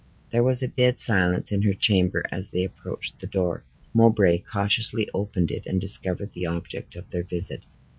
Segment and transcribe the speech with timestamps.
[0.31, 3.63] There was a dead silence in her chamber as they approached the door.
[3.93, 7.61] Mowbray cautiously opened it, and discovered the object of their visit.